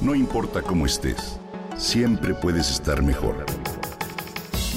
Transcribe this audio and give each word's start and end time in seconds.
No 0.00 0.14
importa 0.14 0.62
cómo 0.62 0.86
estés, 0.86 1.38
siempre 1.76 2.32
puedes 2.32 2.70
estar 2.70 3.02
mejor. 3.02 3.44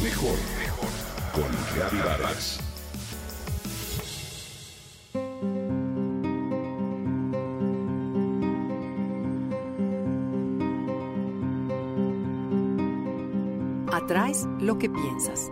Mejor, 0.03 0.35
mejor. 0.59 0.89
Con 1.31 1.99
Vargas. 2.03 2.59
Atraes 13.93 14.45
lo 14.59 14.77
que 14.77 14.89
piensas. 14.89 15.49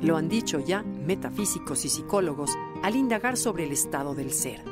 Lo 0.00 0.16
han 0.16 0.28
dicho 0.28 0.60
ya 0.60 0.84
metafísicos 0.84 1.84
y 1.84 1.88
psicólogos 1.88 2.52
al 2.84 2.94
indagar 2.94 3.36
sobre 3.36 3.64
el 3.64 3.72
estado 3.72 4.14
del 4.14 4.32
ser. 4.32 4.62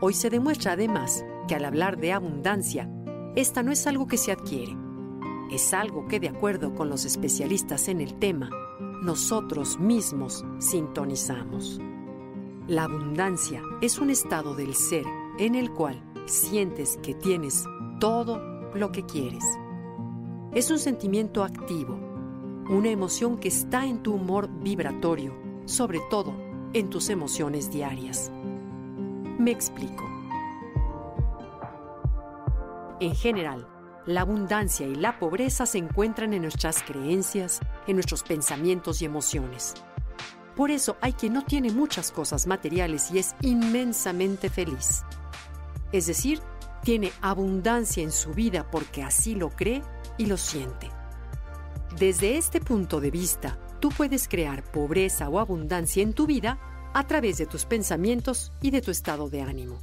Hoy 0.00 0.14
se 0.14 0.28
demuestra 0.28 0.72
además 0.72 1.24
al 1.54 1.64
hablar 1.64 1.98
de 1.98 2.12
abundancia, 2.12 2.90
esta 3.34 3.62
no 3.62 3.72
es 3.72 3.86
algo 3.86 4.06
que 4.06 4.18
se 4.18 4.32
adquiere, 4.32 4.76
es 5.50 5.74
algo 5.74 6.06
que 6.06 6.20
de 6.20 6.28
acuerdo 6.28 6.74
con 6.74 6.88
los 6.88 7.04
especialistas 7.04 7.88
en 7.88 8.00
el 8.00 8.14
tema, 8.18 8.50
nosotros 9.02 9.78
mismos 9.78 10.44
sintonizamos. 10.58 11.80
La 12.68 12.84
abundancia 12.84 13.62
es 13.80 13.98
un 13.98 14.10
estado 14.10 14.54
del 14.54 14.74
ser 14.74 15.04
en 15.38 15.54
el 15.54 15.72
cual 15.72 16.02
sientes 16.26 16.98
que 17.02 17.14
tienes 17.14 17.64
todo 18.00 18.40
lo 18.74 18.92
que 18.92 19.04
quieres. 19.04 19.44
Es 20.54 20.70
un 20.70 20.78
sentimiento 20.78 21.42
activo, 21.44 21.98
una 22.70 22.90
emoción 22.90 23.38
que 23.38 23.48
está 23.48 23.86
en 23.86 24.02
tu 24.02 24.14
humor 24.14 24.48
vibratorio, 24.62 25.34
sobre 25.64 26.00
todo 26.10 26.32
en 26.72 26.88
tus 26.88 27.10
emociones 27.10 27.70
diarias. 27.70 28.30
Me 29.38 29.50
explico. 29.50 30.21
En 33.02 33.16
general, 33.16 33.66
la 34.06 34.20
abundancia 34.20 34.86
y 34.86 34.94
la 34.94 35.18
pobreza 35.18 35.66
se 35.66 35.78
encuentran 35.78 36.34
en 36.34 36.42
nuestras 36.42 36.84
creencias, 36.84 37.58
en 37.88 37.96
nuestros 37.96 38.22
pensamientos 38.22 39.02
y 39.02 39.06
emociones. 39.06 39.74
Por 40.54 40.70
eso 40.70 40.96
hay 41.00 41.12
quien 41.12 41.32
no 41.32 41.44
tiene 41.44 41.72
muchas 41.72 42.12
cosas 42.12 42.46
materiales 42.46 43.10
y 43.10 43.18
es 43.18 43.34
inmensamente 43.40 44.48
feliz. 44.50 45.02
Es 45.90 46.06
decir, 46.06 46.42
tiene 46.84 47.10
abundancia 47.22 48.04
en 48.04 48.12
su 48.12 48.30
vida 48.34 48.70
porque 48.70 49.02
así 49.02 49.34
lo 49.34 49.50
cree 49.50 49.82
y 50.16 50.26
lo 50.26 50.36
siente. 50.36 50.88
Desde 51.98 52.36
este 52.36 52.60
punto 52.60 53.00
de 53.00 53.10
vista, 53.10 53.58
tú 53.80 53.88
puedes 53.88 54.28
crear 54.28 54.62
pobreza 54.62 55.28
o 55.28 55.40
abundancia 55.40 56.04
en 56.04 56.12
tu 56.12 56.28
vida 56.28 56.60
a 56.94 57.04
través 57.08 57.38
de 57.38 57.46
tus 57.46 57.64
pensamientos 57.64 58.52
y 58.62 58.70
de 58.70 58.80
tu 58.80 58.92
estado 58.92 59.28
de 59.28 59.42
ánimo. 59.42 59.80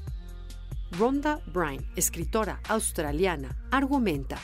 Rhonda 0.92 1.42
Bryan, 1.46 1.86
escritora 1.96 2.60
australiana, 2.68 3.56
argumenta 3.72 4.38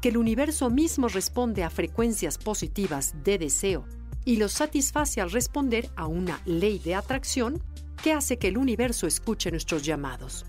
que 0.00 0.08
el 0.08 0.16
universo 0.16 0.68
mismo 0.68 1.08
responde 1.08 1.62
a 1.62 1.70
frecuencias 1.70 2.36
positivas 2.36 3.14
de 3.22 3.38
deseo 3.38 3.86
y 4.24 4.36
lo 4.36 4.48
satisface 4.48 5.20
al 5.20 5.30
responder 5.30 5.88
a 5.96 6.06
una 6.06 6.40
ley 6.44 6.78
de 6.78 6.94
atracción 6.94 7.62
que 8.02 8.12
hace 8.12 8.38
que 8.38 8.48
el 8.48 8.58
universo 8.58 9.06
escuche 9.06 9.50
nuestros 9.50 9.82
llamados. 9.82 10.44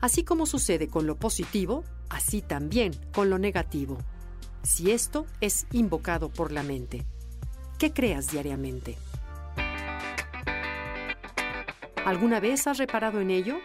Así 0.00 0.24
como 0.24 0.46
sucede 0.46 0.88
con 0.88 1.06
lo 1.06 1.16
positivo, 1.16 1.84
así 2.08 2.42
también 2.42 2.92
con 3.12 3.30
lo 3.30 3.38
negativo. 3.38 3.98
Si 4.62 4.90
esto 4.90 5.26
es 5.40 5.66
invocado 5.72 6.28
por 6.30 6.50
la 6.50 6.62
mente, 6.62 7.04
¿qué 7.78 7.92
creas 7.92 8.30
diariamente? 8.30 8.96
¿Alguna 12.04 12.40
vez 12.40 12.66
has 12.66 12.78
reparado 12.78 13.20
en 13.20 13.30
ello? 13.30 13.58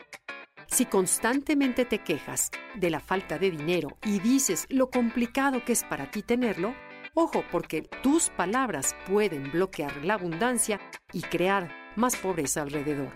Si 0.72 0.86
constantemente 0.86 1.84
te 1.84 2.00
quejas 2.00 2.52
de 2.75 2.89
la 2.89 3.00
falta 3.00 3.38
de 3.39 3.52
dinero 3.52 3.98
y 4.06 4.20
dices 4.20 4.66
lo 4.70 4.89
complicado 4.89 5.66
que 5.66 5.73
es 5.73 5.84
para 5.84 6.11
ti 6.11 6.22
tenerlo, 6.22 6.76
ojo 7.16 7.44
porque 7.52 7.81
tus 7.81 8.30
palabras 8.30 8.95
pueden 9.08 9.52
bloquear 9.52 10.05
la 10.05 10.14
abundancia 10.14 10.80
y 11.11 11.21
crear 11.21 11.71
más 11.95 12.16
pobreza 12.16 12.61
alrededor. 12.61 13.11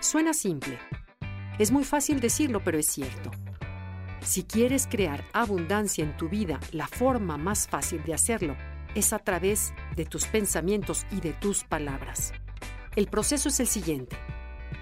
Suena 0.00 0.32
simple. 0.32 0.78
Es 1.58 1.72
muy 1.72 1.84
fácil 1.84 2.20
decirlo, 2.20 2.62
pero 2.62 2.78
es 2.78 2.86
cierto. 2.86 3.32
Si 4.20 4.44
quieres 4.44 4.86
crear 4.86 5.24
abundancia 5.32 6.04
en 6.04 6.16
tu 6.16 6.28
vida, 6.28 6.60
la 6.72 6.86
forma 6.86 7.36
más 7.36 7.66
fácil 7.66 8.02
de 8.04 8.14
hacerlo 8.14 8.56
es 8.94 9.12
a 9.12 9.18
través 9.18 9.74
de 9.96 10.04
tus 10.04 10.26
pensamientos 10.26 11.04
y 11.10 11.20
de 11.20 11.32
tus 11.32 11.64
palabras. 11.64 12.32
El 12.94 13.08
proceso 13.08 13.48
es 13.48 13.58
el 13.60 13.66
siguiente. 13.66 14.16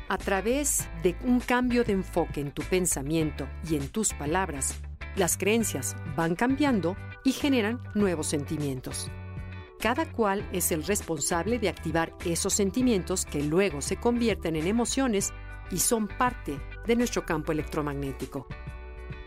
A 0.09 0.19
través 0.19 0.89
de 1.03 1.17
un 1.25 1.41
cambio 1.41 1.83
de 1.83 1.93
enfoque 1.93 2.41
en 2.41 2.53
tu 2.53 2.63
pensamiento 2.63 3.49
y 3.69 3.75
en 3.75 3.89
tus 3.89 4.13
palabras, 4.13 4.77
las 5.17 5.37
creencias 5.37 5.97
van 6.15 6.37
cambiando 6.37 6.97
y 7.25 7.33
generan 7.33 7.83
nuevos 7.97 8.29
sentimientos. 8.29 9.11
Cada 9.81 10.07
cual 10.13 10.49
es 10.53 10.71
el 10.71 10.85
responsable 10.85 11.59
de 11.59 11.69
activar 11.69 12.15
esos 12.25 12.55
sentimientos 12.55 13.27
que 13.27 13.43
luego 13.43 13.81
se 13.81 13.97
convierten 13.97 14.55
en 14.55 14.69
emociones 14.69 15.33
y 15.73 15.79
son 15.79 16.07
parte 16.07 16.61
de 16.87 16.95
nuestro 16.95 17.27
campo 17.27 17.51
electromagnético. 17.51 18.47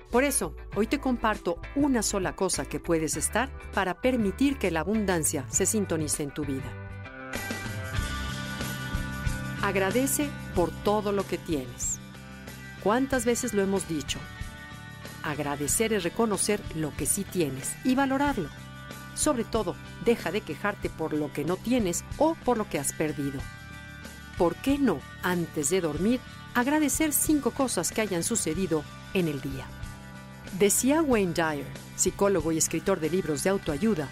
Por 0.09 0.23
eso, 0.23 0.56
hoy 0.78 0.88
te 0.88 1.00
comparto 1.00 1.59
una 1.75 2.01
sola 2.01 2.38
cosa 2.38 2.63
que 2.63 2.79
puedes 2.79 3.18
estar 3.18 3.51
para 3.73 4.00
permitir 4.00 4.57
que 4.57 4.72
la 4.72 4.79
abundancia 4.79 5.45
se 5.50 5.66
sintonice 5.66 6.23
en 6.23 6.34
tu 6.34 6.45
vida. 6.45 6.88
Agradece 9.61 10.29
por 10.55 10.71
todo 10.83 11.11
lo 11.11 11.27
que 11.27 11.37
tienes. 11.37 11.99
¿Cuántas 12.81 13.25
veces 13.25 13.53
lo 13.53 13.61
hemos 13.61 13.87
dicho? 13.89 14.19
Agradecer 15.21 15.91
es 15.91 16.03
reconocer 16.03 16.61
lo 16.75 16.95
que 16.95 17.05
sí 17.05 17.25
tienes 17.25 17.75
y 17.83 17.93
valorarlo. 17.93 18.47
Sobre 19.15 19.43
todo, 19.43 19.75
deja 20.05 20.31
de 20.31 20.41
quejarte 20.41 20.89
por 20.89 21.13
lo 21.13 21.33
que 21.33 21.43
no 21.43 21.57
tienes 21.57 22.05
o 22.17 22.35
por 22.35 22.57
lo 22.57 22.69
que 22.69 22.79
has 22.79 22.93
perdido. 22.93 23.41
¿Por 24.37 24.55
qué 24.55 24.77
no, 24.77 25.01
antes 25.23 25.69
de 25.69 25.81
dormir, 25.81 26.21
agradecer 26.55 27.11
cinco 27.11 27.51
cosas 27.51 27.91
que 27.91 27.99
hayan 27.99 28.23
sucedido 28.23 28.83
en 29.13 29.27
el 29.27 29.41
día? 29.41 29.65
Decía 30.57 31.01
Wayne 31.01 31.33
Dyer, 31.33 31.67
psicólogo 31.97 32.53
y 32.53 32.57
escritor 32.57 33.01
de 33.01 33.09
libros 33.09 33.43
de 33.43 33.49
autoayuda, 33.49 34.07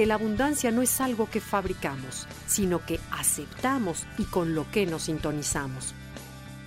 que 0.00 0.06
la 0.06 0.14
abundancia 0.14 0.70
no 0.70 0.80
es 0.80 0.98
algo 1.02 1.28
que 1.28 1.42
fabricamos, 1.42 2.26
sino 2.46 2.82
que 2.86 2.98
aceptamos 3.10 4.06
y 4.16 4.24
con 4.24 4.54
lo 4.54 4.64
que 4.70 4.86
nos 4.86 5.02
sintonizamos. 5.02 5.92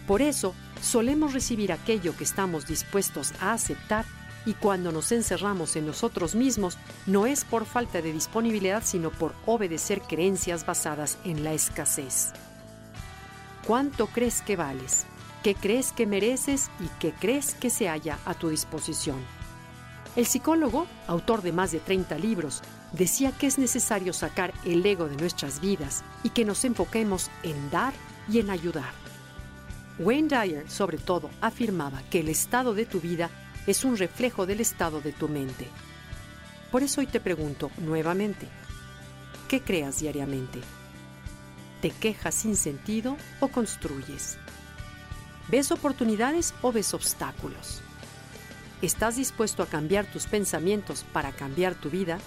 Por 0.05 0.21
eso, 0.21 0.53
solemos 0.83 1.33
recibir 1.33 1.71
aquello 1.71 2.15
que 2.15 2.25
estamos 2.25 2.67
dispuestos 2.67 3.33
a 3.39 3.53
aceptar 3.53 4.05
y 4.45 4.53
cuando 4.53 4.91
nos 4.91 5.11
encerramos 5.11 5.75
en 5.75 5.87
nosotros 5.87 6.35
mismos, 6.35 6.77
no 7.07 7.25
es 7.25 7.43
por 7.43 7.65
falta 7.65 8.03
de 8.03 8.13
disponibilidad, 8.13 8.83
sino 8.85 9.09
por 9.09 9.33
obedecer 9.47 10.01
creencias 10.01 10.63
basadas 10.63 11.17
en 11.25 11.43
la 11.43 11.53
escasez. 11.53 12.33
¿Cuánto 13.65 14.05
crees 14.05 14.43
que 14.43 14.57
vales? 14.57 15.07
¿Qué 15.41 15.55
crees 15.55 15.91
que 15.91 16.05
mereces 16.05 16.69
y 16.79 16.87
qué 16.99 17.15
crees 17.19 17.55
que 17.55 17.71
se 17.71 17.87
halla 17.87 18.19
a 18.25 18.35
tu 18.35 18.49
disposición? 18.49 19.17
El 20.15 20.27
psicólogo, 20.27 20.85
autor 21.07 21.41
de 21.41 21.51
más 21.51 21.71
de 21.71 21.79
30 21.79 22.17
libros, 22.19 22.61
decía 22.91 23.31
que 23.31 23.47
es 23.47 23.57
necesario 23.57 24.13
sacar 24.13 24.53
el 24.63 24.85
ego 24.85 25.07
de 25.07 25.17
nuestras 25.17 25.59
vidas 25.59 26.03
y 26.23 26.29
que 26.29 26.45
nos 26.45 26.63
enfoquemos 26.65 27.31
en 27.41 27.71
dar 27.71 27.93
y 28.29 28.39
en 28.39 28.51
ayudar. 28.51 28.93
Wayne 29.99 30.27
Dyer, 30.27 30.69
sobre 30.69 30.97
todo, 30.97 31.29
afirmaba 31.41 32.01
que 32.09 32.19
el 32.19 32.29
estado 32.29 32.73
de 32.73 32.85
tu 32.85 32.99
vida 32.99 33.29
es 33.67 33.83
un 33.83 33.97
reflejo 33.97 34.45
del 34.45 34.59
estado 34.59 35.01
de 35.01 35.13
tu 35.13 35.29
mente. 35.29 35.67
Por 36.71 36.83
eso 36.83 37.01
hoy 37.01 37.07
te 37.07 37.19
pregunto 37.19 37.71
nuevamente, 37.77 38.47
¿qué 39.47 39.61
creas 39.61 39.99
diariamente? 39.99 40.59
¿Te 41.81 41.91
quejas 41.91 42.33
sin 42.33 42.55
sentido 42.55 43.17
o 43.39 43.47
construyes? 43.49 44.37
¿Ves 45.49 45.71
oportunidades 45.71 46.53
o 46.61 46.71
ves 46.71 46.93
obstáculos? 46.93 47.82
¿Estás 48.83 49.15
dispuesto 49.15 49.63
a 49.63 49.65
cambiar 49.65 50.05
tus 50.05 50.25
pensamientos 50.25 51.05
para 51.13 51.31
cambiar 51.31 51.73
tu 51.73 51.89
vida? 51.89 52.19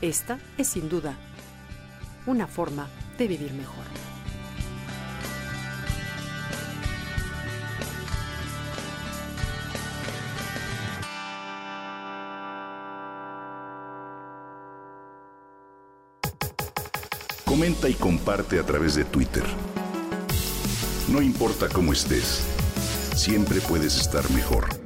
Esta 0.00 0.40
es 0.58 0.66
sin 0.66 0.88
duda 0.88 1.14
una 2.26 2.48
forma 2.48 2.88
de 3.16 3.28
vivir 3.28 3.52
mejor. 3.52 3.84
Comenta 17.44 17.88
y 17.88 17.94
comparte 17.94 18.58
a 18.58 18.64
través 18.66 18.96
de 18.96 19.04
Twitter. 19.04 19.44
No 21.06 21.22
importa 21.22 21.68
cómo 21.68 21.92
estés, 21.92 22.42
siempre 23.14 23.60
puedes 23.60 23.96
estar 23.96 24.28
mejor. 24.32 24.85